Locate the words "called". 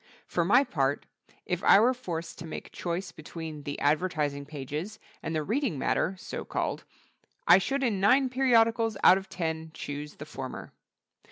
6.43-6.85